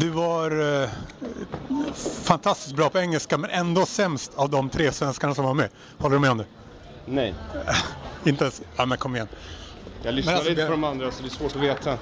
[0.00, 0.88] Du var eh,
[2.22, 5.68] fantastiskt bra på engelska men ändå sämst av de tre svenskarna som var med.
[5.98, 6.44] Håller du med om det?
[7.06, 7.34] Nej.
[8.24, 8.62] Inte ens?
[8.76, 9.28] Ja men kom igen.
[10.02, 11.98] Jag lyssnade alltså, inte på de andra så det är svårt att veta.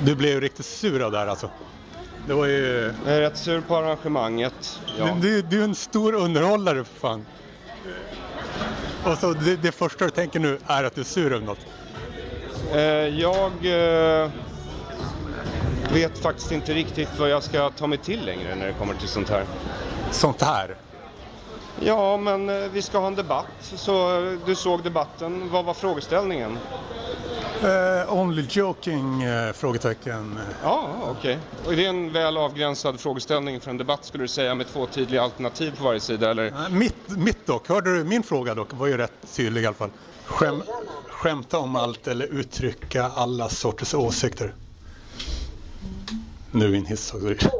[0.00, 1.50] Du blev ju riktigt sur av det här alltså.
[2.26, 2.94] Det var ju...
[3.06, 4.80] Jag är rätt sur på arrangemanget.
[4.98, 5.16] Ja.
[5.20, 7.26] Du, du är en stor underhållare för fan.
[9.04, 11.66] Och så det, det första du tänker nu är att du är sur över något.
[12.72, 12.80] Eh,
[13.20, 13.52] jag
[14.24, 14.30] eh,
[15.92, 19.08] vet faktiskt inte riktigt vad jag ska ta mig till längre när det kommer till
[19.08, 19.44] sånt här.
[20.10, 20.76] Sånt här.
[21.80, 23.46] Ja, men eh, vi ska ha en debatt.
[23.60, 25.48] Så eh, du såg debatten.
[25.52, 26.58] Vad var frågeställningen?
[27.62, 29.22] Eh, only joking?
[29.22, 30.38] Eh, frågetecken.
[30.62, 31.38] Ja, okej.
[31.68, 35.22] Det är en väl avgränsad frågeställning för en debatt skulle du säga med två tydliga
[35.22, 36.46] alternativ på varje sida eller?
[36.46, 38.68] Eh, Mitt, mitt dock, hörde du min fråga dock?
[38.72, 39.90] var ju rätt tydlig i alla fall.
[40.24, 40.62] Skäm,
[41.08, 44.54] skämta om allt eller uttrycka alla sorters åsikter.
[46.50, 47.50] Nu in hiss också.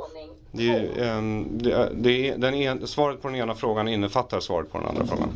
[0.53, 4.41] Det är, en, det är, det är, den en, svaret på den ena frågan innefattar
[4.41, 5.29] svaret på den andra frågan.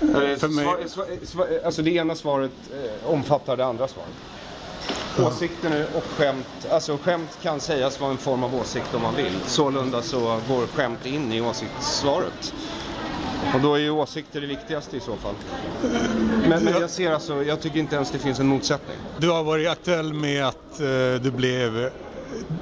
[0.00, 4.10] Eller, För mig- svar, svar, svar, alltså det ena svaret eh, omfattar det andra svaret.
[5.18, 9.32] Åsikter och skämt, alltså skämt kan sägas vara en form av åsikt om man vill.
[9.46, 12.54] Sålunda så går skämt in i åsiktssvaret.
[13.54, 15.34] Och då är ju åsikter det viktigaste i så fall.
[16.48, 18.96] Men, men jag ser alltså, jag tycker inte ens det finns en motsättning.
[19.18, 20.86] Du har varit aktuell med att eh,
[21.22, 21.90] du blev,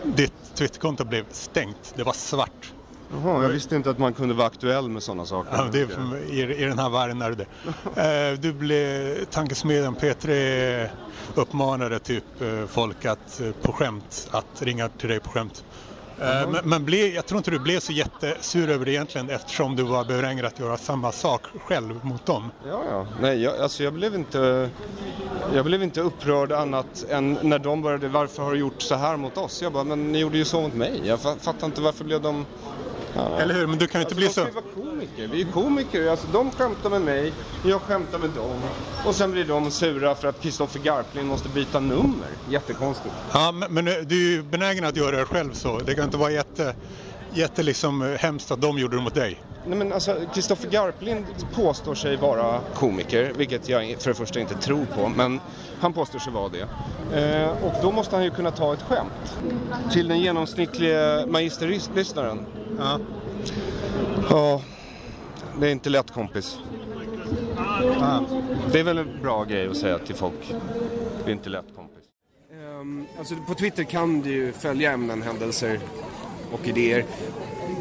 [0.04, 1.92] ditt Twitterkonto blev stängt.
[1.96, 2.72] Det var svart.
[3.12, 5.56] Jaha, jag visste inte att man kunde vara aktuell med sådana saker.
[5.56, 7.46] Ja, det är, i, I den här världen är det det.
[8.32, 10.88] Eh, Du blev, tankesmedjan P3
[11.34, 15.64] uppmanade typ eh, folk att eh, på skämt, att ringa till dig på skämt.
[16.22, 19.76] Eh, Men, men ble, jag tror inte du blev så jättesur över det egentligen eftersom
[19.76, 22.50] du var beordrad att göra samma sak själv mot dem.
[22.68, 23.06] Ja, ja.
[23.20, 24.70] Nej, jag, alltså jag blev inte...
[25.54, 29.16] Jag blev inte upprörd annat än när de började, varför har du gjort så här
[29.16, 29.62] mot oss?
[29.62, 31.00] Jag bara, men ni gjorde ju så mot mig.
[31.04, 32.46] Jag fa- fattar inte varför blev de...
[33.14, 33.40] Ja.
[33.40, 33.66] Eller hur?
[33.66, 34.46] Men du kan ju inte bli Alltså, så...
[34.46, 35.28] de ska ju vara komiker.
[35.32, 36.10] Vi är komiker.
[36.10, 37.32] Alltså, de skämtar med mig,
[37.64, 38.60] jag skämtar med dem.
[39.06, 42.28] Och sen blir de sura för att Kristoffer Garplind måste byta nummer.
[42.50, 43.14] Jättekonstigt.
[43.32, 45.78] Ja, men, men du är ju benägen att göra det själv så.
[45.78, 46.74] Det kan inte vara jätte,
[47.32, 49.40] jätte liksom, eh, hemskt att de gjorde det mot dig.
[49.66, 51.24] Nej men alltså, Kristoffer Garplind
[51.54, 55.40] påstår sig vara komiker, vilket jag för det första inte tror på, men
[55.80, 56.68] han påstår sig vara det.
[57.20, 59.36] Eh, och då måste han ju kunna ta ett skämt.
[59.92, 62.46] Till den genomsnittliga magisterlyssnaren.
[62.78, 62.98] Ja.
[64.30, 64.62] Ja,
[65.60, 66.58] det är inte lätt kompis.
[68.72, 70.54] Det är väl en bra grej att säga till folk.
[71.24, 72.04] Det är inte lätt kompis.
[73.18, 75.80] alltså på Twitter kan du ju följa ämnen, händelser
[76.52, 77.04] och idéer.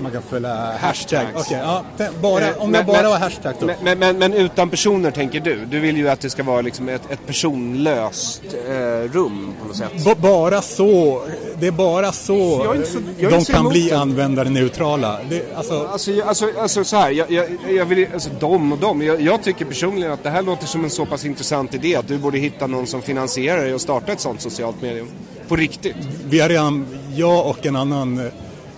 [0.01, 1.27] Man kan följa Hashtags.
[1.35, 1.83] Okej, ja,
[2.21, 3.69] bara, Eh, om jag bara har hashtag då.
[3.83, 5.65] Men, men, men, utan personer tänker du?
[5.65, 8.73] Du vill ju att det ska vara liksom ett, ett personlöst eh,
[9.13, 9.91] rum på något sätt.
[10.05, 11.21] B- bara så,
[11.59, 15.19] det är bara så Jag är så- jag är de kan bli användarneutrala.
[15.29, 18.77] Det, alltså, Alltså, jag- alltså, alltså så här, jag, jag, jag vill, alltså de och
[18.77, 19.01] de.
[19.01, 22.07] Jag, jag tycker personligen att det här låter som en så pass intressant idé att
[22.07, 25.07] du borde hitta någon som finansierar det och starta ett sånt socialt medium.
[25.47, 25.95] På riktigt.
[26.25, 28.25] vi har redan, jag och en annan eh,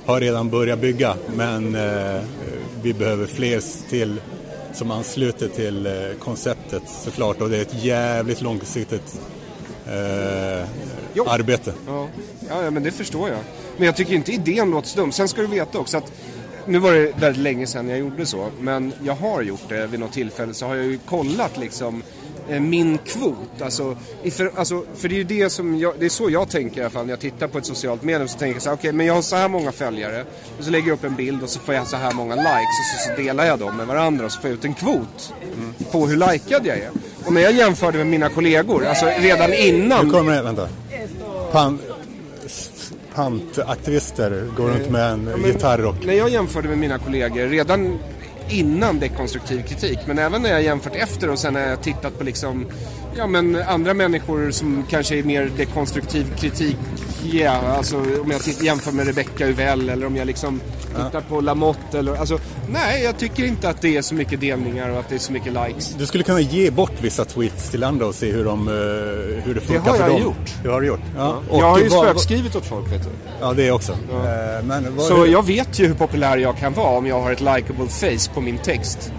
[0.06, 2.22] har redan börjat bygga men eh,
[2.82, 4.22] vi behöver fler till
[4.74, 9.20] som ansluter till eh, konceptet såklart och det är ett jävligt långsiktigt
[9.86, 10.68] eh,
[11.28, 11.74] arbete.
[11.88, 12.08] Ja.
[12.50, 13.40] Ja, men det förstår jag.
[13.78, 15.12] Men jag tycker inte idén låter så dum.
[15.12, 16.12] Sen ska du veta också att
[16.66, 20.00] nu var det väldigt länge sedan jag gjorde så, men jag har gjort det vid
[20.00, 22.04] något tillfälle så har jag ju kollat liksom
[22.48, 23.62] min kvot.
[23.62, 23.98] Alltså,
[24.32, 26.84] för, alltså, för det är ju det som jag, det är så jag tänker i
[26.84, 28.92] alla fall när jag tittar på ett socialt medium så tänker jag så här, okej
[28.92, 30.26] men jag har så här många följare
[30.58, 32.50] och så lägger jag upp en bild och så får jag så här många likes
[32.54, 35.34] och så, så delar jag dem med varandra och så får jag ut en kvot
[35.92, 36.90] på hur likad jag är.
[37.26, 40.70] Och när jag jämförde med mina kollegor, alltså redan innan Nu kommer det, vänta.
[41.52, 41.80] Pan,
[43.16, 46.06] pantaktivister går runt med en gitarr och...
[46.06, 48.00] När jag jämförde med mina kollegor redan
[48.50, 52.24] innan dekonstruktiv kritik men även när jag jämfört efter och sen när jag tittat på
[52.24, 52.66] liksom
[53.18, 56.78] ja men andra människor som kanske är mer dekonstruktiv kritik
[57.32, 60.62] ja, alltså om jag jämför med Rebecca Uvell eller om jag liksom
[60.94, 64.90] tittar på Lamotte eller alltså nej jag tycker inte att det är så mycket delningar
[64.90, 65.94] och att det är så mycket likes.
[65.98, 68.74] Du skulle kunna ge bort vissa tweets till andra och se hur, de, eh,
[69.46, 70.22] hur det funkar har för jag dem.
[70.24, 70.54] gjort.
[70.64, 71.00] Det har du gjort?
[71.18, 71.36] Ja.
[71.50, 73.10] Och jag har ju vad- spökskrivit åt folk vet du.
[73.42, 73.92] Ja, det också.
[73.92, 77.32] Eh, Men vad, Så jag vet ju hur populär jag kan vara om jag har
[77.32, 79.12] ett likable face på min text.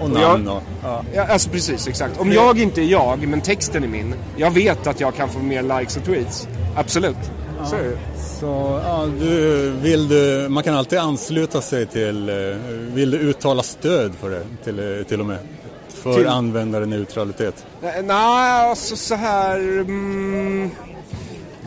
[0.00, 0.62] och jag- namn och...
[0.82, 1.02] Ja.
[1.14, 2.20] Ja, alltså precis, exakt.
[2.20, 4.14] Om jag inte är jag, men texten är min.
[4.36, 6.48] Jag vet att jag kan få mer likes och tweets.
[6.76, 7.16] Absolut.
[7.64, 7.76] Så.
[8.40, 12.34] Så, ja, du, vill du, man kan alltid ansluta sig till, eh,
[12.94, 15.38] vill du uttala stöd för det till, eh, till och med?
[15.88, 17.66] För Till- användarneutralitet.
[17.82, 19.56] Nej, alltså så här...
[19.58, 20.70] Mm,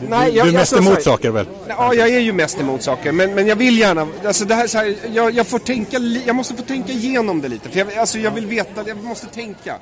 [0.08, 1.46] Nej, du, jag- du är mest alltså, emot saker väl?
[1.68, 4.66] Ja, jag är ju mest emot saker, men, men jag vill gärna, alltså det här,
[4.66, 7.68] så här jag, jag får tänka, jag måste få tänka igenom det lite.
[7.68, 9.76] För jag, alltså jag vill veta, jag måste tänka.